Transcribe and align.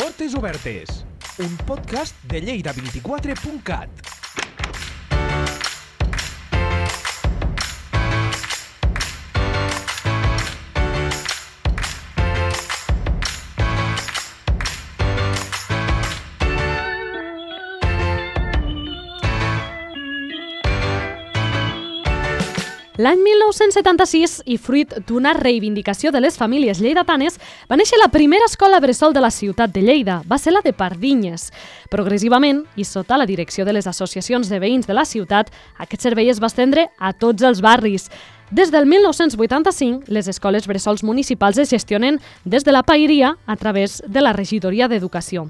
Portes 0.00 0.34
Obertes, 0.34 1.04
un 1.36 1.58
podcast 1.66 2.14
de 2.24 2.40
Lleida24.cat. 2.42 4.19
L'any 23.00 23.22
1976, 23.24 24.32
i 24.52 24.58
fruit 24.60 24.90
d'una 25.08 25.30
reivindicació 25.32 26.10
de 26.12 26.20
les 26.20 26.34
famílies 26.36 26.82
lleidatanes, 26.84 27.38
va 27.70 27.78
néixer 27.80 27.96
la 27.96 28.10
primera 28.12 28.44
escola 28.44 28.80
bressol 28.82 29.14
de 29.16 29.22
la 29.24 29.30
ciutat 29.32 29.72
de 29.72 29.80
Lleida. 29.80 30.18
Va 30.28 30.36
ser 30.36 30.52
la 30.52 30.60
de 30.60 30.74
Pardinyes. 30.76 31.46
Progressivament, 31.88 32.66
i 32.76 32.84
sota 32.84 33.16
la 33.16 33.28
direcció 33.30 33.64
de 33.64 33.72
les 33.72 33.88
associacions 33.88 34.50
de 34.52 34.60
veïns 34.60 34.90
de 34.90 34.98
la 34.98 35.06
ciutat, 35.08 35.48
aquest 35.80 36.04
servei 36.04 36.28
es 36.28 36.42
va 36.44 36.50
estendre 36.52 36.90
a 36.98 37.14
tots 37.16 37.46
els 37.46 37.64
barris. 37.64 38.10
Des 38.50 38.72
del 38.72 38.84
1985, 38.84 40.08
les 40.08 40.26
escoles 40.26 40.66
bressols 40.66 41.04
municipals 41.04 41.58
es 41.62 41.70
gestionen 41.70 42.16
des 42.44 42.64
de 42.64 42.72
la 42.72 42.82
Pairia 42.82 43.36
a 43.46 43.54
través 43.54 44.02
de 44.08 44.20
la 44.20 44.32
Regidoria 44.32 44.88
d'Educació. 44.90 45.44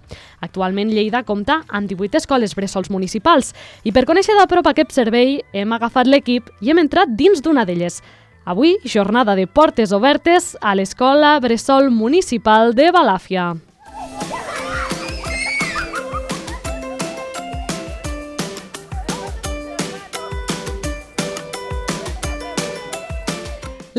Actualment 0.45 0.93
Lleida 0.93 1.23
compta 1.25 1.63
amb 1.69 1.89
18 1.89 2.21
escoles 2.21 2.53
bressols 2.55 2.91
municipals 2.93 3.55
i 3.89 3.95
per 3.97 4.05
conèixer 4.05 4.37
de 4.37 4.45
prop 4.53 4.69
aquest 4.69 4.93
servei 4.93 5.39
hem 5.57 5.73
agafat 5.73 6.13
l'equip 6.13 6.53
i 6.61 6.75
hem 6.75 6.85
entrat 6.85 7.17
dins 7.17 7.41
d'una 7.41 7.65
d'elles. 7.65 8.03
Avui, 8.45 8.77
jornada 8.85 9.33
de 9.33 9.49
portes 9.49 9.97
obertes 9.97 10.53
a 10.61 10.77
l'Escola 10.77 11.39
Bressol 11.41 11.89
Municipal 11.89 12.75
de 12.77 12.93
Balàfia. 12.93 13.55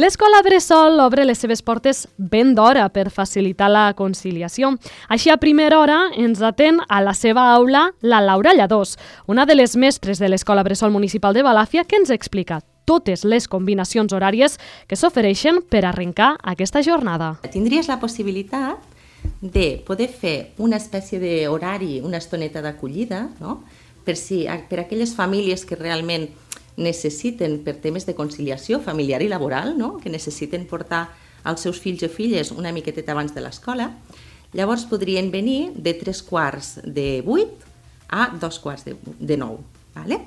L'escola 0.01 0.39
Bressol 0.41 0.97
obre 1.03 1.27
les 1.27 1.37
seves 1.37 1.59
portes 1.61 2.07
ben 2.17 2.55
d'hora 2.57 2.87
per 2.89 3.11
facilitar 3.13 3.67
la 3.69 3.83
conciliació. 3.93 4.71
Així, 5.13 5.29
a 5.29 5.37
primera 5.37 5.77
hora, 5.77 5.97
ens 6.17 6.41
atén 6.41 6.79
a 6.87 7.03
la 7.05 7.13
seva 7.13 7.43
aula 7.51 7.83
la 8.01 8.21
Laura 8.23 8.55
Lladós, 8.57 8.95
una 9.29 9.45
de 9.45 9.53
les 9.59 9.75
mestres 9.77 10.17
de 10.17 10.31
l'Escola 10.31 10.63
Bressol 10.65 10.89
Municipal 10.89 11.37
de 11.37 11.43
Balàfia, 11.45 11.83
que 11.85 11.99
ens 12.01 12.09
explica 12.09 12.63
totes 12.89 13.27
les 13.29 13.45
combinacions 13.45 14.09
horàries 14.09 14.57
que 14.89 14.97
s'ofereixen 14.97 15.61
per 15.69 15.83
arrencar 15.85 16.31
aquesta 16.55 16.81
jornada. 16.81 17.35
Tindries 17.53 17.91
la 17.91 17.99
possibilitat 18.01 18.81
de 19.37 19.83
poder 19.85 20.09
fer 20.09 20.55
una 20.57 20.81
espècie 20.81 21.21
d'horari, 21.21 21.99
una 22.01 22.17
estoneta 22.17 22.65
d'acollida, 22.65 23.27
no? 23.37 23.59
per, 24.01 24.17
si, 24.17 24.47
per 24.69 24.81
aquelles 24.81 25.13
famílies 25.13 25.61
que 25.65 25.77
realment 25.77 26.31
necessiten, 26.77 27.59
per 27.65 27.75
temes 27.83 28.05
de 28.07 28.15
conciliació 28.15 28.79
familiar 28.81 29.21
i 29.21 29.29
laboral, 29.31 29.75
no? 29.77 29.97
que 30.01 30.11
necessiten 30.13 30.67
portar 30.69 31.07
els 31.45 31.63
seus 31.65 31.79
fills 31.81 32.03
o 32.05 32.09
filles 32.09 32.51
una 32.53 32.71
miqueteta 32.71 33.15
abans 33.15 33.33
de 33.35 33.41
l'escola, 33.41 33.89
llavors 34.53 34.85
podrien 34.85 35.31
venir 35.31 35.71
de 35.75 35.93
tres 35.97 36.21
quarts 36.21 36.79
de 36.83 37.21
vuit 37.25 37.67
a 38.11 38.29
dos 38.39 38.59
quarts 38.59 38.85
de, 38.85 38.95
de 39.19 39.37
nou. 39.39 39.59
Vale? 39.95 40.21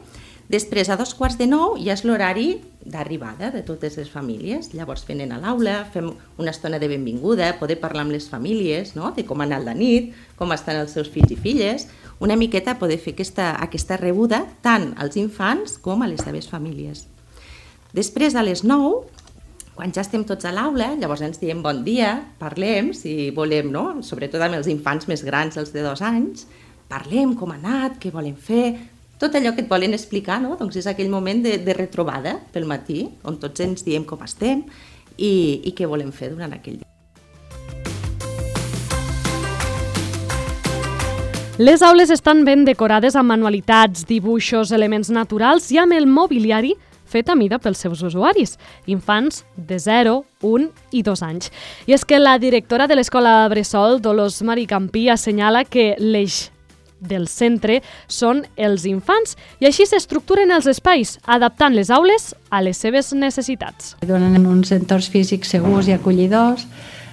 Després, 0.49 0.91
a 0.93 0.97
dos 1.01 1.15
quarts 1.17 1.39
de 1.41 1.47
nou, 1.49 1.79
ja 1.81 1.95
és 1.97 2.03
l'horari 2.05 2.59
d'arribada 2.85 3.49
de 3.55 3.63
totes 3.65 3.97
les 3.97 4.11
famílies. 4.13 4.75
Llavors 4.77 5.07
venen 5.09 5.33
a 5.33 5.39
l'aula, 5.41 5.79
fem 5.93 6.11
una 6.37 6.53
estona 6.53 6.79
de 6.79 6.91
benvinguda, 6.91 7.55
poder 7.61 7.79
parlar 7.81 8.05
amb 8.05 8.13
les 8.13 8.29
famílies, 8.29 8.93
no? 8.99 9.15
de 9.17 9.25
com 9.25 9.41
ha 9.41 9.47
anat 9.49 9.65
la 9.65 9.75
nit, 9.79 10.13
com 10.37 10.53
estan 10.53 10.83
els 10.83 10.93
seus 10.93 11.09
fills 11.09 11.33
i 11.33 11.41
filles, 11.41 11.89
una 12.21 12.37
miqueta 12.37 12.77
poder 12.79 13.01
fer 13.01 13.17
aquesta, 13.17 13.55
aquesta 13.65 13.97
rebuda 13.97 14.45
tant 14.63 14.93
als 15.01 15.17
infants 15.17 15.79
com 15.81 16.05
a 16.05 16.11
les 16.13 16.21
seves 16.21 16.51
famílies. 16.53 17.07
Després, 17.97 18.37
a 18.37 18.45
les 18.45 18.67
9, 18.67 19.25
quan 19.75 19.97
ja 19.97 20.05
estem 20.05 20.27
tots 20.29 20.45
a 20.45 20.53
l'aula, 20.55 20.93
llavors 21.01 21.25
ens 21.25 21.41
diem 21.41 21.63
bon 21.65 21.81
dia, 21.87 22.19
parlem, 22.39 22.93
si 22.93 23.31
volem, 23.35 23.73
no? 23.73 24.03
sobretot 24.05 24.45
amb 24.45 24.61
els 24.61 24.69
infants 24.69 25.09
més 25.09 25.25
grans, 25.25 25.57
els 25.57 25.73
de 25.73 25.83
dos 25.83 26.05
anys, 26.05 26.45
parlem 26.91 27.33
com 27.39 27.51
ha 27.55 27.57
anat, 27.57 27.97
què 28.03 28.13
volen 28.13 28.37
fer, 28.37 28.75
tot 29.25 29.39
allò 29.39 29.55
que 29.57 29.65
et 29.65 29.71
volen 29.71 29.97
explicar, 29.97 30.41
no? 30.43 30.59
doncs 30.61 30.77
és 30.83 30.89
aquell 30.91 31.09
moment 31.13 31.41
de, 31.45 31.57
de 31.65 31.77
retrobada 31.77 32.37
pel 32.53 32.69
matí, 32.69 33.07
on 33.25 33.41
tots 33.41 33.65
ens 33.65 33.87
diem 33.87 34.05
com 34.05 34.21
estem 34.25 34.67
i, 35.17 35.63
i 35.65 35.73
què 35.73 35.89
volem 35.89 36.13
fer 36.13 36.35
durant 36.35 36.53
aquell 36.53 36.83
dia. 36.83 36.91
Les 41.55 41.85
aules 41.87 42.11
estan 42.11 42.43
ben 42.45 42.65
decorades 42.67 43.15
amb 43.15 43.31
manualitats, 43.31 44.03
dibuixos, 44.09 44.73
elements 44.75 45.13
naturals 45.15 45.69
i 45.71 45.79
amb 45.79 45.95
el 45.95 46.09
mobiliari 46.11 46.75
fet 47.07 47.31
a 47.31 47.37
mida 47.39 47.61
pels 47.63 47.79
seus 47.85 48.03
usuaris, 48.03 48.57
infants 48.91 49.45
de 49.55 49.79
0, 49.79 50.17
1 50.43 50.67
i 50.99 51.05
2 51.07 51.23
anys. 51.23 51.53
I 51.87 51.95
és 51.95 52.03
que 52.03 52.19
la 52.19 52.41
directora 52.43 52.89
de 52.91 52.99
l'Escola 52.99 53.45
Bressol, 53.53 54.01
Dolors 54.03 54.41
Maricampí, 54.43 55.07
assenyala 55.13 55.63
que 55.63 55.93
l'eix 56.01 56.49
del 57.09 57.29
centre 57.29 57.81
són 58.09 58.45
els 58.57 58.87
infants 58.89 59.37
i 59.61 59.69
així 59.69 59.87
s'estructuren 59.89 60.51
els 60.55 60.69
espais, 60.71 61.19
adaptant 61.25 61.75
les 61.77 61.91
aules 61.95 62.33
a 62.51 62.63
les 62.65 62.81
seves 62.81 63.13
necessitats. 63.17 63.95
Donen 64.07 64.47
uns 64.47 64.73
entorns 64.75 65.11
físics 65.13 65.55
segurs 65.55 65.89
i 65.89 65.97
acollidors 65.97 66.67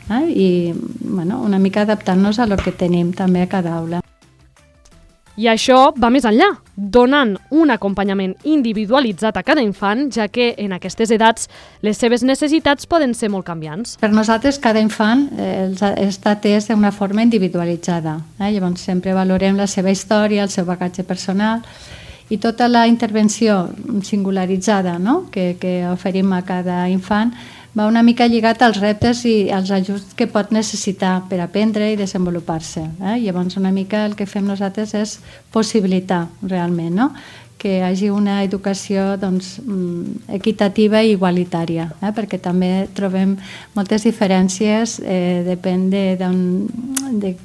eh? 0.10 0.26
i 0.30 0.50
bueno, 0.74 1.42
una 1.42 1.60
mica 1.60 1.86
adaptant-nos 1.86 2.40
a 2.40 2.48
lo 2.48 2.58
que 2.58 2.72
tenim 2.72 3.14
també 3.14 3.44
a 3.44 3.52
cada 3.52 3.78
aula. 3.78 4.02
I 5.40 5.48
això 5.48 5.92
va 5.96 6.10
més 6.12 6.26
enllà, 6.28 6.50
donant 6.76 7.38
un 7.56 7.72
acompanyament 7.72 8.34
individualitzat 8.44 9.38
a 9.38 9.44
cada 9.48 9.64
infant, 9.64 10.10
ja 10.12 10.28
que 10.28 10.52
en 10.60 10.74
aquestes 10.76 11.12
edats 11.16 11.48
les 11.86 11.98
seves 11.98 12.26
necessitats 12.28 12.90
poden 12.90 13.14
ser 13.16 13.30
molt 13.32 13.48
canviants. 13.48 13.96
Per 14.02 14.12
nosaltres, 14.12 14.60
cada 14.60 14.82
infant 14.84 15.28
eh, 15.38 15.72
està 16.04 16.36
atès 16.36 16.68
d'una 16.68 16.92
forma 16.92 17.24
individualitzada. 17.24 18.18
Eh? 18.40 18.52
Llavors, 18.52 18.84
sempre 18.84 19.16
valorem 19.16 19.56
la 19.60 19.70
seva 19.72 19.94
història, 19.94 20.44
el 20.44 20.54
seu 20.54 20.68
bagatge 20.68 21.08
personal 21.08 21.64
i 22.32 22.38
tota 22.40 22.70
la 22.72 22.86
intervenció 22.88 23.70
singularitzada 24.08 24.98
no? 25.00 25.26
que, 25.32 25.58
que 25.60 25.82
oferim 25.92 26.32
a 26.32 26.44
cada 26.48 26.86
infant 26.90 27.34
va 27.78 27.88
una 27.88 28.04
mica 28.04 28.28
lligat 28.28 28.62
als 28.66 28.80
reptes 28.82 29.24
i 29.26 29.52
als 29.52 29.72
ajuts 29.72 30.16
que 30.16 30.28
pot 30.28 30.52
necessitar 30.52 31.22
per 31.30 31.40
aprendre 31.40 31.92
i 31.92 32.00
desenvolupar-se. 32.00 32.84
Eh? 33.00 33.20
Llavors 33.24 33.56
una 33.58 33.72
mica 33.72 34.06
el 34.06 34.18
que 34.20 34.28
fem 34.28 34.48
nosaltres 34.48 34.94
és 34.98 35.20
possibilitar 35.54 36.26
realment 36.42 36.98
no? 37.00 37.12
que 37.62 37.76
hi 37.78 37.82
hagi 37.86 38.10
una 38.10 38.40
educació 38.42 39.16
doncs, 39.22 39.60
mm, 39.62 40.32
equitativa 40.34 41.04
i 41.06 41.12
igualitària, 41.14 41.92
eh? 42.02 42.10
perquè 42.10 42.40
també 42.42 42.88
trobem 42.98 43.36
moltes 43.76 44.08
diferències, 44.08 44.98
eh, 45.06 45.44
depèn 45.46 45.84
de, 45.94 46.02
de, 46.18 46.32
de, 47.22 47.36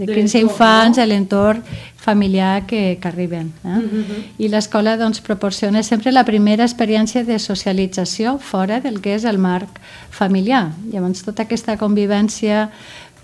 de 0.00 0.08
quins 0.08 0.38
infants, 0.40 0.96
de 0.96 1.04
l'entorn 1.10 1.60
familiar 2.04 2.66
que, 2.66 2.98
que 3.00 3.08
arriben. 3.08 3.52
Eh? 3.64 3.68
Uh 3.68 3.82
-huh. 3.82 4.22
I 4.38 4.48
l'escola 4.48 4.96
doncs, 4.96 5.20
proporciona 5.20 5.82
sempre 5.82 6.12
la 6.12 6.24
primera 6.24 6.64
experiència 6.64 7.24
de 7.24 7.38
socialització 7.38 8.38
fora 8.38 8.80
del 8.80 9.00
que 9.00 9.14
és 9.14 9.24
el 9.24 9.38
marc 9.38 9.80
familiar. 10.10 10.72
Llavors, 10.92 11.24
tota 11.24 11.42
aquesta 11.42 11.78
convivència 11.78 12.70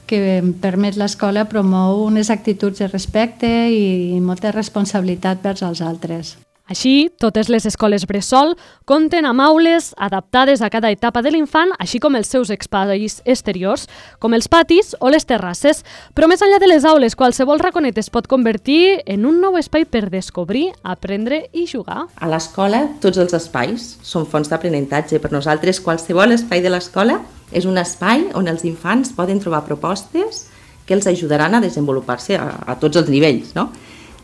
que 0.07 0.43
permet 0.61 0.97
l'escola 0.97 1.45
promou 1.45 2.07
unes 2.07 2.31
actituds 2.31 2.79
de 2.79 2.89
respecte 2.89 3.47
i 3.71 4.19
molta 4.21 4.51
responsabilitat 4.51 5.43
vers 5.43 5.62
els 5.62 5.81
altres. 5.81 6.50
Així, 6.70 7.10
totes 7.19 7.48
les 7.50 7.64
escoles 7.66 8.04
Bressol 8.06 8.53
compten 8.86 9.26
amb 9.26 9.42
aules 9.42 9.88
adaptades 9.98 10.60
a 10.62 10.69
cada 10.70 10.92
etapa 10.94 11.19
de 11.19 11.32
l'infant, 11.34 11.72
així 11.82 11.98
com 11.98 12.14
els 12.14 12.31
seus 12.31 12.53
espais 12.54 13.16
exteriors, 13.25 13.88
com 14.22 14.36
els 14.38 14.47
patis 14.47 14.94
o 15.00 15.10
les 15.10 15.26
terrasses. 15.26 15.82
Però 16.14 16.28
més 16.31 16.44
enllà 16.47 16.60
de 16.62 16.70
les 16.70 16.86
aules, 16.86 17.19
qualsevol 17.19 17.58
raconet 17.58 17.99
es 17.99 18.11
pot 18.14 18.31
convertir 18.31 19.02
en 19.11 19.26
un 19.26 19.43
nou 19.43 19.58
espai 19.58 19.82
per 19.82 20.06
descobrir, 20.14 20.69
aprendre 20.87 21.43
i 21.50 21.67
jugar. 21.67 22.06
A 22.14 22.31
l'escola, 22.31 22.84
tots 23.02 23.19
els 23.19 23.34
espais 23.34 23.96
són 24.06 24.31
fonts 24.31 24.55
d'aprenentatge. 24.55 25.19
Per 25.19 25.34
nosaltres, 25.34 25.82
qualsevol 25.82 26.38
espai 26.38 26.62
de 26.62 26.70
l'escola 26.70 27.19
és 27.50 27.66
un 27.66 27.82
espai 27.82 28.28
on 28.38 28.46
els 28.46 28.62
infants 28.62 29.11
poden 29.19 29.43
trobar 29.43 29.66
propostes 29.66 30.46
que 30.87 30.94
els 30.94 31.11
ajudaran 31.11 31.58
a 31.58 31.66
desenvolupar-se 31.66 32.38
a, 32.38 32.52
a 32.62 32.78
tots 32.78 33.02
els 33.02 33.11
nivells. 33.11 33.56
No? 33.58 33.73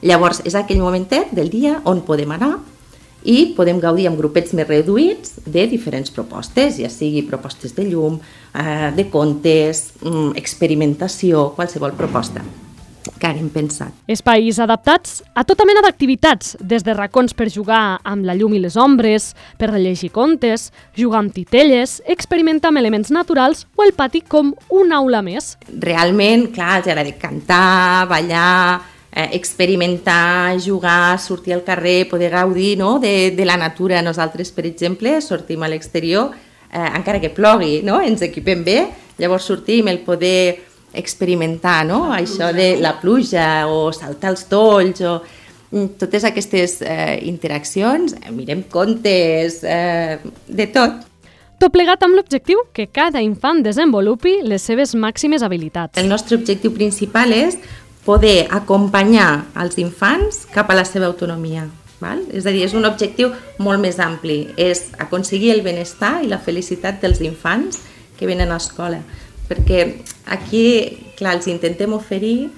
Llavors, 0.03 0.43
és 0.45 0.55
aquell 0.55 0.83
momentet 0.83 1.33
del 1.37 1.49
dia 1.51 1.81
on 1.85 2.03
podem 2.05 2.35
anar 2.37 2.57
i 3.27 3.55
podem 3.57 3.81
gaudir 3.83 4.07
amb 4.07 4.21
grupets 4.21 4.53
més 4.55 4.69
reduïts 4.69 5.41
de 5.47 5.65
diferents 5.67 6.13
propostes, 6.15 6.79
ja 6.79 6.91
sigui 6.93 7.25
propostes 7.27 7.75
de 7.75 7.89
llum, 7.89 8.21
eh, 8.55 8.93
de 8.95 9.09
contes, 9.11 9.93
mm, 10.01 10.37
experimentació, 10.37 11.53
qualsevol 11.57 11.93
proposta. 11.93 12.45
que 13.21 13.29
hem 13.29 13.49
pensat. 13.49 13.93
Espais 14.11 14.59
adaptats 14.59 15.23
a 15.35 15.45
tota 15.45 15.65
mena 15.65 15.81
d'activitats, 15.81 16.57
des 16.61 16.83
de 16.83 16.93
racons 16.93 17.35
per 17.35 17.49
jugar 17.49 18.01
amb 18.05 18.25
la 18.25 18.35
llum 18.35 18.55
i 18.55 18.59
les 18.59 18.77
ombres, 18.77 19.35
per 19.59 19.71
llegir 19.71 20.11
contes, 20.11 20.73
jugar 20.97 21.21
amb 21.21 21.33
titelles, 21.33 22.03
experimentar 22.05 22.69
amb 22.69 22.79
elements 22.79 23.11
naturals 23.11 23.67
o 23.77 23.85
el 23.87 23.93
pati 23.93 24.23
com 24.23 24.55
una 24.69 24.97
aula 24.97 25.23
més. 25.23 25.57
Realment, 25.69 26.51
clar, 26.53 26.81
els 26.81 26.89
agrada 26.89 27.15
cantar, 27.19 28.09
ballar, 28.11 28.96
eh, 29.17 29.31
experimentar, 29.33 30.61
jugar, 30.61 31.19
sortir 31.19 31.55
al 31.55 31.65
carrer, 31.65 32.07
poder 32.07 32.31
gaudir 32.31 32.77
no? 32.77 32.99
de, 32.99 33.31
de 33.31 33.45
la 33.47 33.57
natura. 33.57 34.03
Nosaltres, 34.03 34.53
per 34.53 34.67
exemple, 34.67 35.23
sortim 35.25 35.63
a 35.65 35.71
l'exterior, 35.73 36.35
eh, 36.69 36.91
encara 36.93 37.21
que 37.23 37.33
plogui, 37.33 37.81
no? 37.83 38.03
ens 38.05 38.21
equipem 38.27 38.61
bé, 38.63 38.83
llavors 39.17 39.49
sortim, 39.49 39.89
el 39.89 40.03
poder 40.05 40.61
experimentar 40.93 41.87
no? 41.89 42.11
això 42.13 42.53
de 42.53 42.75
la 42.77 42.93
pluja 43.01 43.65
o 43.73 43.89
saltar 43.97 44.35
els 44.35 44.45
tolls 44.53 45.01
o 45.01 45.17
mm, 45.73 45.97
totes 45.97 46.29
aquestes 46.29 46.83
eh, 46.85 47.17
interaccions, 47.25 48.19
eh, 48.21 48.35
mirem 48.37 48.67
contes, 48.69 49.63
eh, 49.65 50.21
de 50.47 50.69
tot. 50.77 51.07
Tot 51.57 51.73
plegat 51.73 52.05
amb 52.05 52.19
l'objectiu 52.19 52.61
que 52.77 52.85
cada 52.93 53.25
infant 53.25 53.65
desenvolupi 53.65 54.43
les 54.45 54.61
seves 54.61 54.93
màximes 54.93 55.41
habilitats. 55.41 55.97
El 55.97 56.13
nostre 56.13 56.37
objectiu 56.37 56.77
principal 56.77 57.33
és 57.33 57.57
poder 58.07 58.47
acompanyar 58.55 59.51
els 59.59 59.77
infants 59.83 60.45
cap 60.55 60.71
a 60.71 60.79
la 60.79 60.87
seva 60.87 61.11
autonomia. 61.11 61.67
Val? 62.01 62.23
És 62.31 62.45
a 62.45 62.53
dir, 62.53 62.63
és 62.67 62.75
un 62.77 62.85
objectiu 62.85 63.31
molt 63.59 63.81
més 63.81 63.99
ampli, 64.05 64.51
és 64.61 64.91
aconseguir 65.01 65.55
el 65.55 65.63
benestar 65.65 66.19
i 66.23 66.29
la 66.29 66.39
felicitat 66.39 67.01
dels 67.01 67.23
infants 67.25 67.81
que 68.17 68.29
venen 68.29 68.53
a 68.53 68.59
l'escola 68.59 69.01
perquè 69.49 69.81
aquí, 70.27 70.67
clar, 71.19 71.37
els 71.39 71.49
intentem 71.51 71.95
oferir 71.95 72.51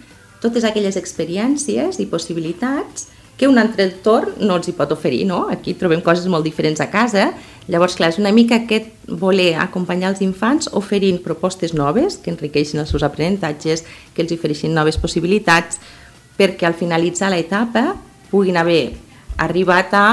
totes 0.42 0.64
aquelles 0.64 0.96
experiències 0.96 1.98
i 2.00 2.08
possibilitats 2.08 3.08
que 3.38 3.48
un 3.48 3.58
altre 3.60 3.86
entorn 3.86 4.40
no 4.42 4.56
els 4.58 4.68
hi 4.70 4.74
pot 4.74 4.90
oferir, 4.94 5.24
no? 5.28 5.44
Aquí 5.52 5.76
trobem 5.78 6.02
coses 6.02 6.26
molt 6.30 6.46
diferents 6.46 6.80
a 6.82 6.88
casa, 6.90 7.30
llavors, 7.68 7.96
clar, 7.98 8.10
és 8.12 8.18
una 8.20 8.32
mica 8.32 8.62
aquest 8.62 8.90
voler 9.08 9.54
acompanyar 9.60 10.12
els 10.14 10.22
infants 10.24 10.70
oferint 10.78 11.20
propostes 11.24 11.74
noves 11.76 12.18
que 12.22 12.32
enriqueixin 12.32 12.80
els 12.82 12.92
seus 12.92 13.04
aprenentatges, 13.06 13.84
que 14.14 14.24
els 14.24 14.34
ofereixin 14.34 14.74
noves 14.74 14.98
possibilitats, 15.00 15.80
perquè 16.38 16.68
al 16.68 16.76
finalitzar 16.78 17.32
l'etapa 17.32 17.92
puguin 18.30 18.56
haver 18.60 18.96
arribat 19.38 19.94
a 19.94 20.06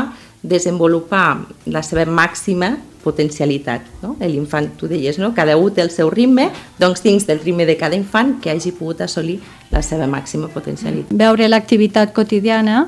desenvolupar 0.45 1.45
la 1.65 1.81
seva 1.83 2.05
màxima 2.05 2.75
potencialitat. 3.05 3.85
No? 4.01 4.15
L'infant, 4.21 4.71
tu 4.79 4.89
deies, 4.89 5.19
no? 5.21 5.31
cada 5.37 5.57
un 5.61 5.73
té 5.73 5.83
el 5.85 5.91
seu 5.93 6.09
ritme, 6.13 6.49
doncs 6.81 7.03
dins 7.05 7.27
del 7.29 7.41
ritme 7.43 7.67
de 7.69 7.77
cada 7.77 7.97
infant 7.97 8.39
que 8.41 8.53
hagi 8.53 8.73
pogut 8.73 9.03
assolir 9.05 9.37
la 9.73 9.83
seva 9.85 10.07
màxima 10.09 10.49
potencialitat. 10.53 11.13
Veure 11.13 11.49
l'activitat 11.49 12.13
quotidiana 12.17 12.87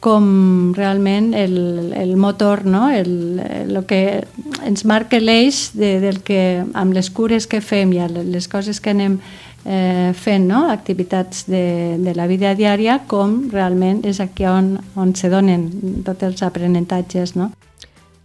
com 0.00 0.72
realment 0.76 1.32
el, 1.34 1.92
el 1.96 2.16
motor, 2.16 2.64
no? 2.66 2.88
el, 2.90 3.40
el 3.42 3.82
que 3.86 4.24
ens 4.66 4.84
marca 4.86 5.18
l'eix 5.18 5.72
de, 5.74 5.98
del 6.00 6.22
que 6.22 6.62
amb 6.74 6.94
les 6.94 7.10
cures 7.10 7.48
que 7.50 7.60
fem 7.60 7.92
i 7.96 8.02
les 8.22 8.46
coses 8.48 8.78
que 8.80 8.94
anem 8.94 9.18
eh, 9.64 10.12
fent, 10.14 10.46
no? 10.48 10.68
activitats 10.70 11.46
de, 11.50 11.98
de 11.98 12.14
la 12.14 12.28
vida 12.30 12.54
diària, 12.54 13.00
com 13.10 13.48
realment 13.52 14.04
és 14.06 14.20
aquí 14.22 14.46
on, 14.46 14.76
on 14.94 15.14
se 15.18 15.30
donen 15.32 15.68
tots 16.06 16.30
els 16.30 16.44
aprenentatges. 16.46 17.34
No? 17.36 17.50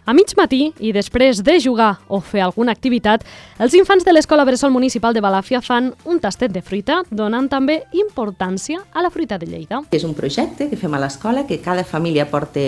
A 0.05 0.11
mig 0.11 0.33
matí 0.35 0.73
i 0.83 0.89
després 0.91 1.39
de 1.47 1.53
jugar 1.63 1.93
o 2.11 2.17
fer 2.19 2.41
alguna 2.43 2.73
activitat, 2.75 3.21
els 3.63 3.75
infants 3.77 4.03
de 4.03 4.11
l'Escola 4.11 4.43
Bressol 4.43 4.73
Municipal 4.75 5.15
de 5.15 5.21
Balàfia 5.23 5.61
fan 5.63 5.93
un 6.03 6.19
tastet 6.19 6.51
de 6.51 6.59
fruita, 6.61 7.01
donant 7.09 7.47
també 7.47 7.85
importància 7.95 8.81
a 8.91 9.03
la 9.05 9.11
fruita 9.13 9.37
de 9.39 9.47
Lleida. 9.47 9.79
És 9.95 10.03
un 10.03 10.11
projecte 10.17 10.67
que 10.67 10.79
fem 10.79 10.91
a 10.91 10.99
l'escola 10.99 11.45
que 11.47 11.61
cada 11.63 11.87
família 11.87 12.27
porta 12.27 12.65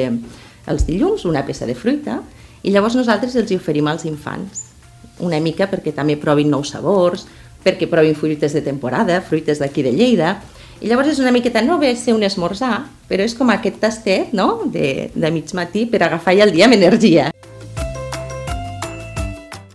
els 0.72 0.88
dilluns 0.88 1.28
una 1.28 1.44
peça 1.44 1.68
de 1.68 1.76
fruita 1.76 2.22
i 2.64 2.72
llavors 2.72 2.96
nosaltres 2.96 3.36
els 3.36 3.52
oferim 3.52 3.92
als 3.92 4.08
infants 4.08 4.72
una 5.20 5.40
mica 5.40 5.68
perquè 5.72 5.94
també 5.96 6.16
provin 6.20 6.50
nous 6.52 6.72
sabors, 6.72 7.26
perquè 7.64 7.88
provin 7.90 8.16
fruites 8.16 8.54
de 8.54 8.62
temporada, 8.62 9.22
fruites 9.22 9.60
d'aquí 9.60 9.84
de 9.84 9.94
Lleida, 9.96 10.38
i 10.82 10.90
llavors 10.90 11.14
és 11.14 11.22
una 11.24 11.32
miqueta, 11.32 11.64
no 11.64 11.80
ve 11.80 11.94
ser 11.96 12.16
un 12.16 12.26
esmorzar, 12.28 12.86
però 13.10 13.24
és 13.24 13.36
com 13.38 13.52
aquest 13.54 13.80
tastet 13.80 14.34
no? 14.36 14.66
de, 14.72 15.10
de 15.16 15.32
mig 15.32 15.54
matí 15.56 15.86
per 15.88 16.04
agafar 16.04 16.36
ja 16.36 16.48
el 16.48 16.56
dia 16.56 16.68
amb 16.68 16.76
energia. 16.78 17.30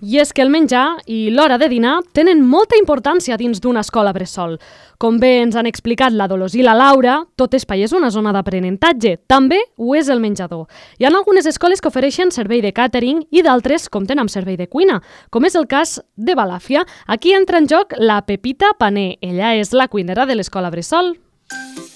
I 0.00 0.17
és 0.23 0.32
que 0.32 0.41
el 0.41 0.49
menjar 0.49 1.02
i 1.12 1.29
l'hora 1.29 1.58
de 1.61 1.69
dinar 1.69 1.99
tenen 2.17 2.41
molta 2.41 2.79
importància 2.81 3.37
dins 3.37 3.61
d'una 3.61 3.82
escola 3.85 4.14
bressol. 4.17 4.56
Com 4.97 5.19
bé 5.20 5.43
ens 5.43 5.56
han 5.56 5.69
explicat 5.69 6.17
la 6.17 6.26
Dolors 6.29 6.56
i 6.56 6.64
la 6.64 6.73
Laura, 6.76 7.19
tot 7.37 7.55
espai 7.56 7.85
és 7.85 7.93
una 7.93 8.08
zona 8.11 8.32
d'aprenentatge. 8.32 9.19
També 9.29 9.61
ho 9.76 9.94
és 9.97 10.08
el 10.08 10.25
menjador. 10.25 10.67
Hi 10.97 11.05
ha 11.05 11.12
algunes 11.12 11.47
escoles 11.47 11.85
que 11.85 11.93
ofereixen 11.93 12.32
servei 12.32 12.64
de 12.64 12.73
càtering 12.73 13.26
i 13.31 13.44
d'altres 13.44 13.91
compten 13.93 14.19
amb 14.19 14.32
servei 14.32 14.56
de 14.56 14.69
cuina, 14.73 15.02
com 15.29 15.44
és 15.44 15.55
el 15.55 15.69
cas 15.69 15.99
de 16.17 16.37
Balàfia. 16.37 16.87
Aquí 17.06 17.37
entra 17.37 17.61
en 17.61 17.69
joc 17.69 17.93
la 17.99 18.23
Pepita 18.25 18.73
Pané. 18.79 19.19
Ella 19.20 19.55
és 19.61 19.75
la 19.76 19.88
cuinera 19.88 20.25
de 20.25 20.41
l'escola 20.41 20.73
Bressol. 20.73 21.17
Ella 21.50 21.90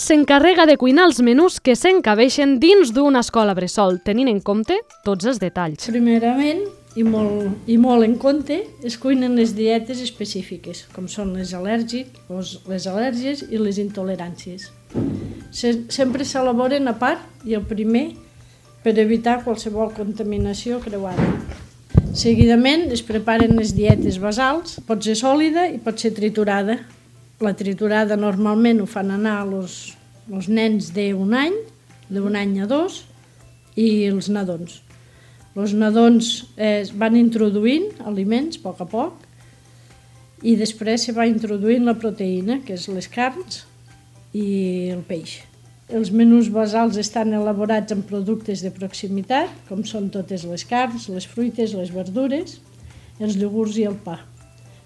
s'encarrega 0.00 0.64
de 0.66 0.78
cuinar 0.80 1.04
els 1.10 1.20
menús 1.22 1.60
que 1.60 1.76
s'encabeixen 1.76 2.58
dins 2.62 2.94
d'una 2.96 3.20
escola 3.24 3.54
bressol, 3.54 4.00
tenint 4.04 4.30
en 4.32 4.40
compte 4.40 4.78
tots 5.04 5.28
els 5.28 5.40
detalls. 5.42 5.84
Primerament, 5.90 6.64
i 6.98 7.04
molt, 7.06 7.68
i 7.70 7.76
molt 7.78 8.06
en 8.06 8.16
compte, 8.18 8.56
es 8.86 8.96
cuinen 8.98 9.36
les 9.38 9.52
dietes 9.54 10.00
específiques, 10.02 10.86
com 10.94 11.06
són 11.08 11.34
les, 11.36 11.52
al·lèrgic, 11.54 12.16
les 12.30 12.88
al·lèrgies 12.90 13.44
i 13.50 13.60
les 13.60 13.78
intoleràncies. 13.82 14.70
Se, 15.54 15.74
sempre 15.92 16.26
s'elaboren 16.26 16.90
a 16.90 16.96
part 16.98 17.46
i 17.46 17.54
el 17.58 17.66
primer 17.68 18.08
per 18.82 18.96
evitar 18.98 19.42
qualsevol 19.44 19.92
contaminació 19.94 20.80
creuada. 20.82 21.28
Seguidament 22.16 22.88
es 22.90 23.04
preparen 23.06 23.52
les 23.58 23.74
dietes 23.76 24.18
basals, 24.18 24.80
pot 24.86 25.04
ser 25.04 25.14
sòlida 25.18 25.68
i 25.70 25.78
pot 25.82 26.00
ser 26.00 26.10
triturada, 26.16 26.80
la 27.40 27.54
triturada 27.56 28.18
normalment 28.20 28.82
ho 28.82 28.86
fan 28.88 29.10
anar 29.14 29.40
els, 29.46 29.96
els 30.28 30.48
nens 30.52 30.92
d'un 30.92 31.32
any, 31.34 31.56
d'un 32.12 32.36
any 32.36 32.58
a 32.60 32.68
dos, 32.68 33.04
i 33.80 34.06
els 34.10 34.28
nadons. 34.28 34.80
Els 35.56 35.72
nadons 35.74 36.30
eh, 36.56 36.84
van 36.94 37.16
introduint 37.18 37.88
aliments 38.06 38.60
a 38.60 38.64
poc 38.64 38.82
a 38.84 38.86
poc 38.88 39.26
i 40.46 40.54
després 40.56 41.06
se 41.06 41.14
va 41.16 41.28
introduint 41.28 41.84
la 41.84 41.96
proteïna, 41.98 42.60
que 42.64 42.76
és 42.76 42.86
les 42.88 43.08
carns 43.10 43.64
i 44.32 44.90
el 44.94 45.02
peix. 45.08 45.40
Els 45.90 46.12
menús 46.14 46.52
basals 46.54 47.00
estan 47.00 47.34
elaborats 47.34 47.92
amb 47.92 48.06
productes 48.06 48.62
de 48.62 48.70
proximitat, 48.70 49.50
com 49.68 49.82
són 49.82 50.06
totes 50.14 50.44
les 50.46 50.64
carns, 50.64 51.08
les 51.10 51.26
fruites, 51.26 51.74
les 51.74 51.90
verdures, 51.90 52.60
els 53.18 53.36
iogurts 53.40 53.80
i 53.80 53.88
el 53.90 53.98
pa. 54.04 54.20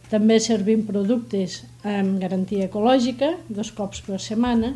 També 0.09 0.39
servim 0.41 0.87
productes 0.89 1.61
amb 1.85 2.19
garantia 2.21 2.69
ecològica, 2.69 3.35
dos 3.53 3.71
cops 3.77 4.01
per 4.07 4.21
setmana, 4.23 4.73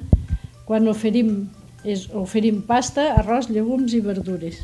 quan 0.69 0.89
oferim, 0.91 1.49
és, 1.85 2.07
oferim 2.13 2.61
pasta, 2.69 3.15
arròs, 3.17 3.49
llegums 3.49 3.97
i 3.97 4.03
verdures. 4.05 4.61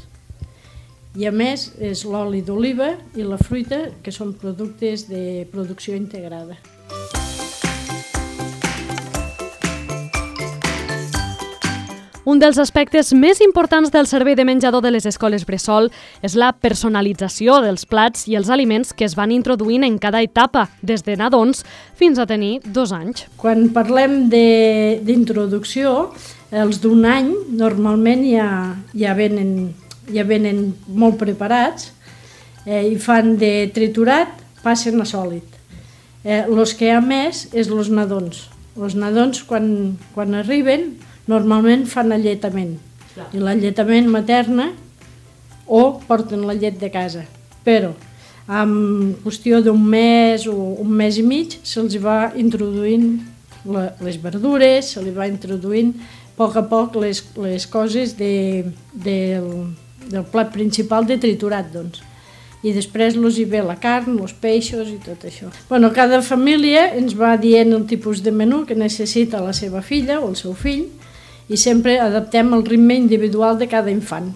I 1.16 1.28
a 1.30 1.32
més 1.32 1.70
és 1.78 2.04
l'oli 2.04 2.42
d'oliva 2.42 2.92
i 3.16 3.24
la 3.24 3.38
fruita, 3.40 3.86
que 4.02 4.12
són 4.12 4.34
productes 4.36 5.06
de 5.08 5.46
producció 5.52 5.96
integrada. 5.96 6.58
Un 12.24 12.38
dels 12.40 12.56
aspectes 12.56 13.10
més 13.12 13.42
importants 13.44 13.90
del 13.92 14.06
servei 14.08 14.32
de 14.32 14.46
menjador 14.48 14.80
de 14.80 14.88
les 14.94 15.04
escoles 15.04 15.42
Bressol 15.44 15.90
és 16.24 16.32
la 16.40 16.54
personalització 16.56 17.58
dels 17.60 17.84
plats 17.84 18.24
i 18.32 18.38
els 18.38 18.48
aliments 18.48 18.94
que 18.96 19.04
es 19.04 19.12
van 19.18 19.34
introduint 19.34 19.84
en 19.84 19.98
cada 20.00 20.22
etapa, 20.24 20.70
des 20.80 21.04
de 21.04 21.18
nadons 21.20 21.60
fins 22.00 22.16
a 22.16 22.24
tenir 22.24 22.62
dos 22.64 22.94
anys. 22.96 23.26
Quan 23.36 23.68
parlem 23.76 24.30
d'introducció, 24.32 26.14
els 26.48 26.80
d'un 26.80 27.04
any 27.04 27.28
normalment 27.60 28.24
ja, 28.24 28.48
ja, 28.96 29.12
venen, 29.12 29.74
ja 30.08 30.24
venen 30.24 30.70
molt 30.88 31.20
preparats 31.20 31.90
eh, 32.64 32.86
i 32.88 32.96
fan 32.96 33.34
de 33.36 33.68
triturat, 33.76 34.32
passen 34.64 34.96
a 34.96 35.04
sòlid. 35.04 35.44
Eh, 36.24 36.46
los 36.48 36.72
que 36.72 36.88
hi 36.88 36.96
ha 36.96 37.04
més 37.04 37.50
és 37.52 37.68
els 37.68 37.92
nadons. 37.92 38.46
Els 38.80 38.96
nadons, 38.96 39.44
quan, 39.44 39.98
quan 40.16 40.40
arriben, 40.40 40.94
normalment 41.30 41.86
fan 41.90 42.12
alletament. 42.14 42.76
Clar. 43.14 43.28
I 43.32 43.42
l'alletament 43.42 44.10
materna 44.10 44.70
o 45.66 46.00
porten 46.08 46.44
la 46.46 46.56
llet 46.58 46.80
de 46.80 46.90
casa. 46.92 47.24
Però 47.64 47.94
en 48.44 49.14
qüestió 49.24 49.62
d'un 49.64 49.80
mes 49.80 50.44
o 50.50 50.56
un 50.82 50.90
mes 50.92 51.16
i 51.16 51.24
mig 51.24 51.56
se'ls 51.64 51.96
va 52.02 52.34
introduint 52.36 53.14
la, 53.64 53.94
les 54.04 54.18
verdures, 54.20 54.92
se 54.92 55.00
li 55.00 55.14
va 55.14 55.28
introduint 55.30 55.94
a 55.96 56.24
poc 56.36 56.56
a 56.58 56.64
poc 56.66 56.96
les, 57.00 57.22
les 57.38 57.66
coses 57.70 58.16
de, 58.18 58.64
de, 58.92 59.18
del 60.10 60.26
plat 60.32 60.50
principal 60.52 61.06
de 61.06 61.18
triturat, 61.20 61.70
doncs. 61.72 62.02
I 62.64 62.72
després 62.72 63.16
los 63.20 63.36
hi 63.36 63.44
ve 63.44 63.60
la 63.60 63.76
carn, 63.76 64.16
els 64.24 64.32
peixos 64.40 64.88
i 64.88 64.96
tot 65.04 65.26
això. 65.28 65.50
Bueno, 65.68 65.90
cada 65.92 66.22
família 66.24 66.86
ens 66.96 67.12
va 67.16 67.34
dient 67.36 67.74
el 67.76 67.84
tipus 67.86 68.22
de 68.24 68.32
menú 68.32 68.62
que 68.64 68.76
necessita 68.76 69.42
la 69.44 69.52
seva 69.52 69.82
filla 69.84 70.18
o 70.22 70.30
el 70.30 70.38
seu 70.40 70.56
fill 70.56 70.86
i 71.48 71.58
sempre 71.60 71.98
adaptem 72.00 72.54
el 72.56 72.64
ritme 72.64 72.96
individual 72.96 73.58
de 73.60 73.68
cada 73.68 73.92
infant 73.92 74.32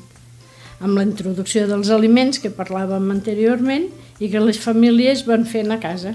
amb 0.79 0.95
la 0.95 1.05
introducció 1.07 1.67
dels 1.67 1.91
aliments 1.91 2.39
que 2.43 2.55
parlàvem 2.55 3.11
anteriorment 3.11 3.89
i 4.23 4.31
que 4.31 4.43
les 4.43 4.59
famílies 4.63 5.25
van 5.27 5.47
fent 5.47 5.73
a 5.75 5.81
casa. 5.83 6.15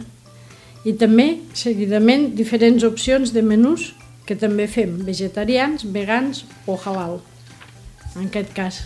I 0.87 0.95
també, 0.99 1.39
seguidament, 1.55 2.29
diferents 2.35 2.83
opcions 2.87 3.33
de 3.35 3.43
menús 3.43 3.91
que 4.27 4.35
també 4.39 4.67
fem, 4.71 4.97
vegetarians, 5.03 5.83
vegans 5.83 6.43
o 6.67 6.77
halal, 6.79 7.19
en 8.15 8.29
aquest 8.29 8.53
cas. 8.55 8.81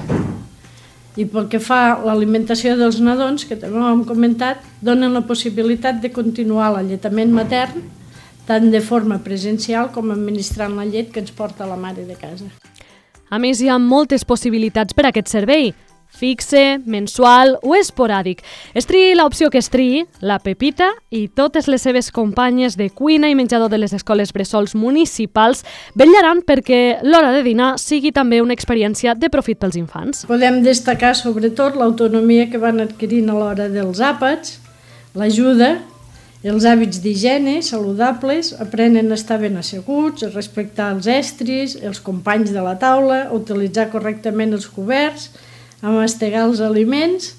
I 1.18 1.26
pel 1.26 1.48
que 1.50 1.62
fa 1.62 1.80
a 1.92 2.02
l'alimentació 2.06 2.76
dels 2.78 3.00
nadons, 3.02 3.46
que 3.50 3.58
també 3.58 3.82
ho 3.82 3.90
hem 3.90 4.04
comentat, 4.06 4.62
donen 4.86 5.14
la 5.18 5.26
possibilitat 5.26 6.02
de 6.02 6.14
continuar 6.14 6.72
l'alletament 6.74 7.34
matern 7.34 7.86
tant 8.48 8.72
de 8.72 8.82
forma 8.82 9.20
presencial 9.24 9.92
com 9.94 10.14
administrant 10.16 10.78
la 10.80 10.88
llet 10.88 11.12
que 11.12 11.22
ens 11.24 11.36
porta 11.36 11.68
la 11.68 11.78
mare 11.78 12.08
de 12.08 12.16
casa. 12.16 12.48
A 13.30 13.40
més, 13.44 13.60
hi 13.60 13.68
ha 13.68 13.76
moltes 13.78 14.24
possibilitats 14.24 14.96
per 14.96 15.06
a 15.06 15.12
aquest 15.12 15.28
servei, 15.28 15.74
fixe, 16.18 16.80
mensual 16.86 17.58
o 17.62 17.76
esporàdic. 17.76 18.42
Estri 18.78 19.12
l'opció 19.16 19.50
que 19.54 19.60
estri, 19.62 20.06
la 20.22 20.40
Pepita 20.40 20.90
i 21.14 21.28
totes 21.28 21.68
les 21.68 21.84
seves 21.84 22.10
companyes 22.16 22.78
de 22.80 22.90
cuina 22.90 23.30
i 23.30 23.36
menjador 23.38 23.70
de 23.70 23.80
les 23.82 23.94
escoles 23.94 24.32
bressols 24.34 24.74
municipals 24.76 25.64
vetllaran 26.00 26.42
perquè 26.48 27.04
l'hora 27.04 27.34
de 27.36 27.44
dinar 27.46 27.76
sigui 27.82 28.14
també 28.16 28.42
una 28.42 28.56
experiència 28.58 29.16
de 29.16 29.30
profit 29.30 29.60
pels 29.60 29.78
infants. 29.78 30.26
Podem 30.32 30.64
destacar 30.66 31.14
sobretot 31.20 31.78
l'autonomia 31.78 32.48
que 32.50 32.62
van 32.62 32.82
adquirint 32.82 33.30
a 33.30 33.38
l'hora 33.38 33.70
dels 33.70 34.02
àpats, 34.02 34.58
l'ajuda 35.18 35.76
els 36.46 36.66
hàbits 36.70 37.00
d'higiene 37.02 37.62
saludables, 37.66 38.52
aprenen 38.62 39.10
a 39.10 39.16
estar 39.18 39.40
ben 39.42 39.58
asseguts, 39.58 40.24
a 40.24 40.30
respectar 40.30 40.92
els 40.94 41.08
estris, 41.10 41.76
els 41.82 42.00
companys 42.00 42.52
de 42.54 42.62
la 42.62 42.76
taula, 42.78 43.24
a 43.26 43.34
utilitzar 43.34 43.90
correctament 43.90 44.54
els 44.54 44.68
coberts, 44.70 45.32
a 45.82 45.90
mastegar 45.90 46.46
els 46.46 46.62
aliments 46.62 47.34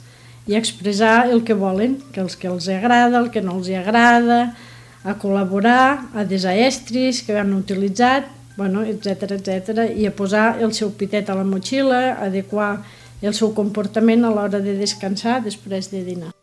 i 0.48 0.56
a 0.56 0.58
expressar 0.58 1.28
el 1.30 1.44
que 1.44 1.54
volen, 1.54 1.98
que 2.12 2.20
els 2.24 2.34
que 2.36 2.48
els 2.50 2.66
agrada, 2.68 3.20
el 3.20 3.30
que 3.30 3.42
no 3.42 3.58
els 3.58 3.70
agrada, 3.70 4.56
a 5.04 5.14
col·laborar, 5.14 6.10
a 6.14 6.24
desar 6.26 6.56
estris 6.58 7.22
que 7.22 7.38
han 7.38 7.54
utilitzat, 7.54 8.26
bueno, 8.56 8.82
etc 8.82 9.38
etc 9.38 9.84
i 9.94 10.08
a 10.08 10.14
posar 10.14 10.58
el 10.58 10.74
seu 10.74 10.90
pitet 10.90 11.30
a 11.30 11.38
la 11.38 11.46
motxilla, 11.46 12.18
adequar 12.26 12.80
el 13.22 13.34
seu 13.34 13.54
comportament 13.54 14.26
a 14.26 14.34
l'hora 14.34 14.58
de 14.58 14.74
descansar 14.74 15.38
després 15.46 15.92
de 15.94 16.02
dinar 16.02 16.37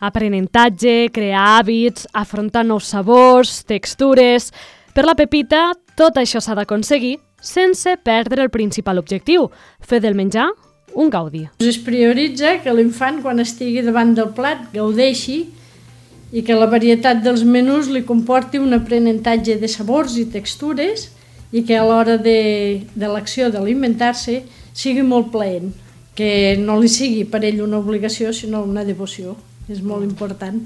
aprenentatge, 0.00 1.10
crear 1.12 1.60
hàbits, 1.60 2.08
afrontar 2.12 2.64
nous 2.64 2.84
sabors, 2.84 3.62
textures... 3.64 4.52
Per 4.96 5.04
la 5.04 5.12
Pepita, 5.12 5.74
tot 5.92 6.16
això 6.16 6.40
s'ha 6.40 6.54
d'aconseguir 6.56 7.18
sense 7.44 7.90
perdre 8.00 8.40
el 8.40 8.48
principal 8.48 8.96
objectiu, 8.96 9.50
fer 9.84 10.00
del 10.00 10.14
menjar 10.16 10.46
un 10.96 11.10
gaudi. 11.12 11.42
Es 11.60 11.76
prioritza 11.84 12.56
que 12.64 12.72
l'infant, 12.72 13.20
quan 13.20 13.42
estigui 13.42 13.82
davant 13.84 14.14
del 14.16 14.32
plat, 14.32 14.62
gaudeixi 14.72 15.42
i 16.32 16.42
que 16.42 16.56
la 16.56 16.68
varietat 16.72 17.20
dels 17.22 17.44
menús 17.44 17.90
li 17.92 18.06
comporti 18.08 18.58
un 18.58 18.72
aprenentatge 18.72 19.58
de 19.60 19.68
sabors 19.68 20.16
i 20.16 20.24
textures 20.32 21.10
i 21.52 21.62
que 21.62 21.76
a 21.76 21.84
l'hora 21.84 22.16
de, 22.16 22.86
de 22.96 23.10
l'acció 23.12 23.50
d'alimentar-se 23.52 24.40
sigui 24.72 25.04
molt 25.04 25.28
plaent, 25.32 25.74
que 26.16 26.56
no 26.56 26.80
li 26.80 26.88
sigui 26.88 27.26
per 27.28 27.44
ell 27.44 27.60
una 27.62 27.78
obligació, 27.84 28.32
sinó 28.32 28.64
una 28.64 28.84
devoció 28.88 29.36
és 29.68 29.82
molt 29.82 30.06
important. 30.06 30.62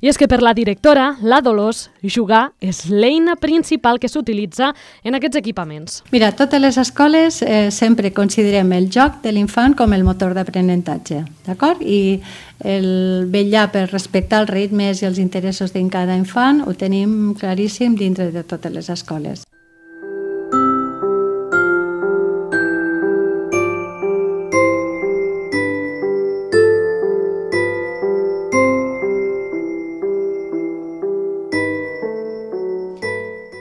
I 0.00 0.08
és 0.08 0.16
que 0.16 0.24
per 0.24 0.38
la 0.40 0.54
directora, 0.56 1.10
la 1.20 1.42
Dolors, 1.44 1.90
jugar 2.00 2.54
és 2.64 2.86
l'eina 2.88 3.34
principal 3.36 3.98
que 4.00 4.08
s'utilitza 4.08 4.70
en 5.04 5.18
aquests 5.18 5.36
equipaments. 5.36 5.98
Mira, 6.08 6.30
totes 6.32 6.62
les 6.62 6.78
escoles 6.80 7.42
eh, 7.44 7.68
sempre 7.68 8.14
considerem 8.16 8.72
el 8.72 8.88
joc 8.88 9.20
de 9.20 9.34
l'infant 9.36 9.76
com 9.76 9.92
el 9.92 10.06
motor 10.08 10.32
d'aprenentatge, 10.32 11.20
d'acord? 11.44 11.84
I 11.84 12.16
el 12.64 13.28
vetllar 13.28 13.68
per 13.76 13.90
respectar 13.90 14.40
els 14.46 14.54
ritmes 14.56 15.04
i 15.04 15.10
els 15.12 15.20
interessos 15.20 15.76
de 15.76 15.84
cada 15.92 16.16
infant 16.16 16.64
ho 16.64 16.72
tenim 16.72 17.34
claríssim 17.36 17.92
dintre 17.92 18.32
de 18.32 18.42
totes 18.44 18.72
les 18.72 18.88
escoles. 18.88 19.44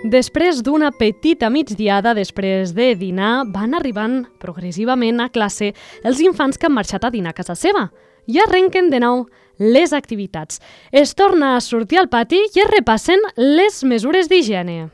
Després 0.10 0.64
d'una 0.66 0.88
petita 0.90 1.52
migdiada 1.54 2.16
després 2.18 2.72
de 2.74 2.96
dinar, 2.98 3.44
van 3.54 3.76
arribant 3.78 4.24
progressivament 4.42 5.20
a 5.22 5.28
classe 5.30 5.68
els 6.02 6.22
infants 6.26 6.58
que 6.58 6.66
han 6.66 6.74
marxat 6.74 7.04
a 7.06 7.12
dinar 7.14 7.36
a 7.36 7.38
casa 7.38 7.54
seva 7.54 7.84
i 8.26 8.40
arrenquen 8.42 8.90
de 8.90 8.98
nou 9.04 9.28
les 9.62 9.94
activitats. 9.94 10.64
Es 10.90 11.14
torna 11.14 11.52
a 11.54 11.62
sortir 11.62 12.00
al 12.02 12.10
pati 12.10 12.40
i 12.42 12.64
es 12.64 12.72
repassen 12.72 13.22
les 13.38 13.84
mesures 13.86 14.32
d'higiene. 14.32 14.88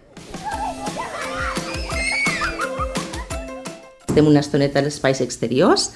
Estem 4.09 4.27
una 4.27 4.43
estoneta 4.43 4.81
als 4.83 4.97
espais 4.97 5.21
exteriors 5.23 5.93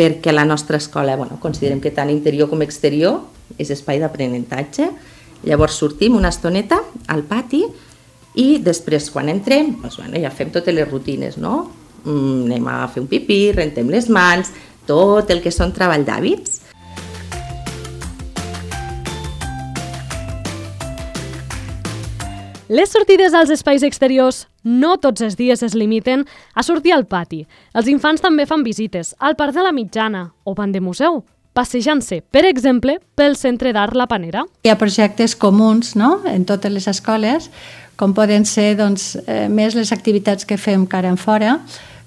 perquè 0.00 0.32
la 0.32 0.46
nostra 0.48 0.80
escola, 0.80 1.18
bueno, 1.20 1.36
considerem 1.44 1.82
que 1.84 1.92
tant 1.92 2.08
interior 2.08 2.48
com 2.48 2.64
exterior 2.64 3.20
és 3.60 3.68
espai 3.68 4.00
d'aprenentatge. 4.00 4.88
Llavors 5.44 5.76
sortim 5.76 6.16
una 6.16 6.32
estoneta 6.32 6.80
al 7.12 7.26
pati 7.28 7.66
i 8.36 8.58
després, 8.60 9.08
quan 9.10 9.30
entrem, 9.32 9.72
doncs, 9.80 9.96
bueno, 9.96 10.20
ja 10.20 10.30
fem 10.30 10.52
totes 10.52 10.74
les 10.76 10.88
rutines, 10.88 11.38
no? 11.40 11.70
Mm, 12.04 12.44
anem 12.50 12.68
a 12.68 12.76
fer 12.92 13.00
un 13.02 13.08
pipí, 13.08 13.40
rentem 13.56 13.88
les 13.88 14.10
mans, 14.12 14.52
tot 14.86 15.32
el 15.32 15.40
que 15.42 15.50
són 15.50 15.72
treball 15.74 16.04
d'hàbits. 16.06 16.62
Les 22.68 22.90
sortides 22.90 23.32
als 23.32 23.52
espais 23.54 23.84
exteriors 23.86 24.48
no 24.66 24.96
tots 24.98 25.22
els 25.22 25.36
dies 25.38 25.62
es 25.62 25.74
limiten 25.78 26.24
a 26.52 26.64
sortir 26.66 26.92
al 26.92 27.06
pati. 27.06 27.44
Els 27.72 27.88
infants 27.88 28.20
també 28.20 28.44
fan 28.44 28.66
visites 28.66 29.14
al 29.18 29.38
Parc 29.38 29.54
de 29.54 29.62
la 29.62 29.72
Mitjana 29.72 30.32
o 30.42 30.54
van 30.58 30.74
de 30.74 30.82
museu, 30.82 31.22
passejant-se, 31.54 32.20
per 32.34 32.44
exemple, 32.44 32.98
pel 33.14 33.38
Centre 33.38 33.72
d'Art 33.72 33.94
La 33.94 34.08
Panera. 34.10 34.44
Hi 34.66 34.74
ha 34.74 34.78
projectes 34.80 35.36
comuns 35.38 35.94
no? 35.96 36.18
en 36.26 36.44
totes 36.44 36.74
les 36.74 36.90
escoles 36.90 37.48
com 37.96 38.12
poden 38.14 38.44
ser 38.44 38.74
doncs, 38.76 39.16
eh, 39.26 39.48
més 39.48 39.74
les 39.74 39.92
activitats 39.92 40.44
que 40.44 40.58
fem 40.60 40.86
cara 40.86 41.08
en 41.08 41.16
fora, 41.16 41.58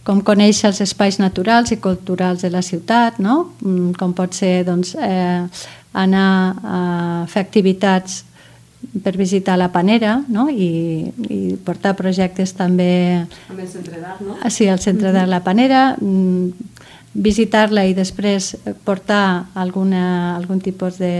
com 0.05 0.21
conèixer 0.25 0.69
els 0.69 0.81
espais 0.81 1.19
naturals 1.19 1.73
i 1.73 1.77
culturals 1.81 2.41
de 2.45 2.49
la 2.49 2.61
ciutat, 2.65 3.19
no? 3.19 3.51
Mm, 3.61 3.91
com 3.99 4.13
pot 4.13 4.33
ser 4.33 4.63
doncs, 4.65 4.95
eh, 4.95 5.45
anar 5.93 6.55
a 6.63 6.79
fer 7.27 7.41
activitats 7.41 8.23
per 9.03 9.15
visitar 9.17 9.57
la 9.59 9.69
Panera 9.73 10.21
no? 10.29 10.47
I, 10.49 11.11
i 11.27 11.39
portar 11.65 11.95
projectes 11.99 12.53
també... 12.55 13.25
Amb 13.49 13.59
el 13.59 13.67
Centre 13.67 13.99
d'Art, 13.99 14.21
no? 14.23 14.37
Ah, 14.41 14.49
sí, 14.53 14.69
al 14.71 14.79
Centre 14.79 15.11
d'Art 15.11 15.29
La 15.29 15.41
Panera, 15.43 15.95
mm, 15.99 16.79
visitar-la 17.13 17.85
i 17.89 17.95
després 17.97 18.53
portar 18.85 19.49
alguna, 19.57 20.37
algun 20.37 20.61
tipus 20.63 20.99
de, 21.01 21.13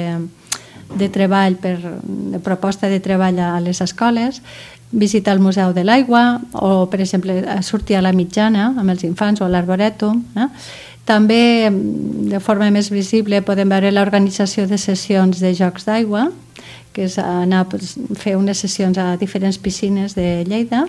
de 0.95 1.09
treball, 1.09 1.55
per, 1.61 1.77
de 1.79 2.39
proposta 2.41 2.89
de 2.89 2.99
treball 2.99 3.39
a 3.39 3.59
les 3.61 3.81
escoles, 3.81 4.41
visitar 4.91 5.35
el 5.35 5.39
Museu 5.39 5.73
de 5.73 5.83
l'Aigua 5.85 6.41
o, 6.53 6.87
per 6.89 7.01
exemple, 7.01 7.43
sortir 7.61 7.99
a 7.99 8.01
la 8.01 8.13
mitjana 8.13 8.71
amb 8.73 8.89
els 8.89 9.03
infants 9.05 9.41
o 9.41 9.45
a 9.45 9.51
l'Arborètum. 9.51 10.23
Eh? 10.35 10.47
També, 11.09 11.69
de 12.29 12.39
forma 12.41 12.69
més 12.73 12.89
visible, 12.93 13.41
podem 13.45 13.69
veure 13.69 13.93
l'organització 13.93 14.67
de 14.69 14.77
sessions 14.77 15.41
de 15.41 15.53
jocs 15.57 15.85
d'aigua, 15.87 16.27
que 16.93 17.05
és 17.05 17.17
anar 17.21 17.65
a 17.65 17.79
fer 18.17 18.35
unes 18.37 18.61
sessions 18.61 18.97
a 18.97 19.15
diferents 19.17 19.57
piscines 19.61 20.17
de 20.17 20.43
Lleida. 20.49 20.87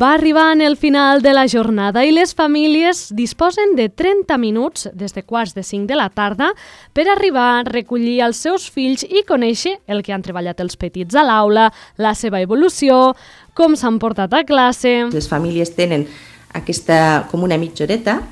Va 0.00 0.14
arribar 0.14 0.54
en 0.54 0.62
el 0.62 0.78
final 0.78 1.20
de 1.20 1.34
la 1.34 1.42
jornada 1.46 2.06
i 2.08 2.12
les 2.14 2.30
famílies 2.32 3.10
disposen 3.12 3.74
de 3.76 3.90
30 3.92 4.38
minuts 4.40 4.86
des 4.96 5.12
de 5.12 5.20
quarts 5.28 5.52
de 5.52 5.60
5 5.60 5.90
de 5.90 5.98
la 5.98 6.06
tarda 6.08 6.54
per 6.96 7.04
arribar 7.12 7.66
recollir 7.68 8.22
els 8.24 8.40
seus 8.40 8.70
fills 8.72 9.04
i 9.04 9.26
conèixer 9.28 9.74
el 9.92 10.00
que 10.00 10.14
han 10.16 10.24
treballat 10.24 10.62
els 10.64 10.78
petits 10.80 11.12
a 11.12 11.26
l'aula, 11.26 11.68
la 12.00 12.14
seva 12.16 12.40
evolució, 12.40 13.12
com 13.52 13.76
s'han 13.76 14.00
portat 14.00 14.32
a 14.32 14.46
classe... 14.48 15.10
Les 15.12 15.28
famílies 15.28 15.74
tenen 15.76 16.08
aquesta 16.56 17.26
com 17.28 17.44
una 17.44 17.60
mitja 17.60 17.84
horeta, 17.84 18.22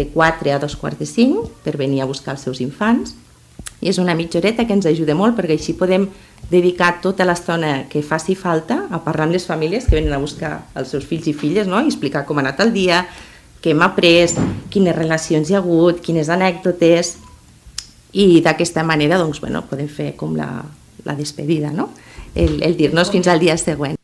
de 0.00 0.08
4 0.08 0.56
a 0.56 0.62
dos 0.64 0.80
quarts 0.80 1.02
de 1.02 1.12
5, 1.12 1.44
per 1.60 1.76
venir 1.76 2.00
a 2.00 2.08
buscar 2.08 2.38
els 2.38 2.48
seus 2.48 2.64
infants 2.64 3.12
i 3.80 3.90
és 3.92 3.98
una 4.02 4.14
mitja 4.18 4.40
horeta 4.40 4.66
que 4.66 4.74
ens 4.74 4.88
ajuda 4.90 5.14
molt 5.14 5.36
perquè 5.38 5.54
així 5.58 5.74
podem 5.78 6.08
dedicar 6.50 6.98
tota 7.02 7.26
l'estona 7.28 7.84
que 7.90 8.02
faci 8.02 8.34
falta 8.38 8.84
a 8.90 9.00
parlar 9.04 9.28
amb 9.28 9.36
les 9.36 9.46
famílies 9.46 9.86
que 9.86 9.98
venen 9.98 10.14
a 10.16 10.22
buscar 10.22 10.52
els 10.78 10.90
seus 10.94 11.06
fills 11.06 11.28
i 11.30 11.34
filles 11.36 11.68
no? 11.70 11.80
i 11.82 11.92
explicar 11.92 12.24
com 12.26 12.38
ha 12.38 12.46
anat 12.46 12.62
el 12.64 12.72
dia, 12.74 13.04
què 13.62 13.74
hem 13.74 13.84
après, 13.86 14.34
quines 14.70 14.96
relacions 14.96 15.50
hi 15.50 15.58
ha 15.58 15.62
hagut, 15.62 16.02
quines 16.02 16.30
anècdotes 16.32 17.16
i 18.12 18.40
d'aquesta 18.42 18.86
manera 18.86 19.18
doncs, 19.20 19.42
bueno, 19.44 19.62
podem 19.68 19.90
fer 19.90 20.14
com 20.16 20.34
la, 20.38 20.48
la 21.04 21.18
despedida, 21.18 21.74
no? 21.74 21.90
el, 22.34 22.62
el 22.62 22.76
dir-nos 22.78 23.12
fins 23.14 23.28
al 23.28 23.42
dia 23.42 23.58
següent. 23.60 23.97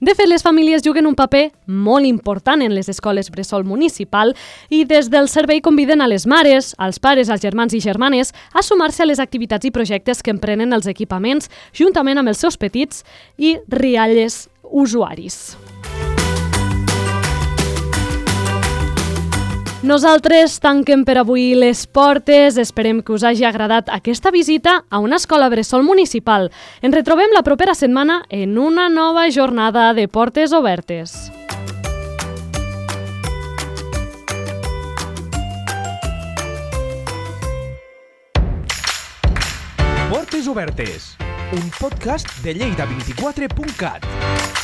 De 0.00 0.14
fet, 0.16 0.30
les 0.30 0.42
famílies 0.42 0.80
juguen 0.80 1.04
un 1.04 1.14
paper 1.14 1.50
molt 1.68 2.08
important 2.08 2.62
en 2.64 2.72
les 2.72 2.88
escoles 2.88 3.28
bressol 3.30 3.66
municipal 3.68 4.32
i 4.72 4.86
des 4.88 5.10
del 5.12 5.28
servei 5.28 5.60
conviden 5.60 6.00
a 6.00 6.08
les 6.08 6.24
mares, 6.24 6.72
als 6.78 6.96
pares, 6.98 7.28
als 7.28 7.44
germans 7.44 7.76
i 7.76 7.82
germanes 7.84 8.32
a 8.56 8.64
sumar-se 8.64 9.04
a 9.04 9.10
les 9.10 9.20
activitats 9.20 9.68
i 9.68 9.74
projectes 9.74 10.22
que 10.24 10.32
emprenen 10.32 10.72
els 10.72 10.88
equipaments 10.88 11.52
juntament 11.76 12.16
amb 12.16 12.32
els 12.32 12.40
seus 12.40 12.56
petits 12.56 13.04
i 13.36 13.58
rialles 13.68 14.46
usuaris. 14.64 15.52
Nosaltres 19.80 20.58
tanquem 20.60 21.06
per 21.08 21.14
avui 21.22 21.54
les 21.56 21.86
portes. 21.88 22.58
Esperem 22.60 22.98
que 23.00 23.14
us 23.16 23.24
hagi 23.24 23.46
agradat 23.48 23.88
aquesta 23.88 24.30
visita 24.30 24.84
a 24.90 24.98
una 25.00 25.16
escola 25.16 25.48
bressol 25.48 25.82
municipal. 25.82 26.50
Ens 26.84 26.94
retrobem 26.94 27.32
la 27.32 27.40
propera 27.40 27.72
setmana 27.74 28.20
en 28.28 28.58
una 28.58 28.90
nova 28.92 29.24
jornada 29.32 29.94
de 29.94 30.06
portes 30.06 30.52
obertes. 30.52 31.32
Portes 40.10 40.46
Obertes, 40.46 41.16
un 41.52 41.70
podcast 41.80 42.28
de 42.44 42.54
Lleida24.cat. 42.54 44.59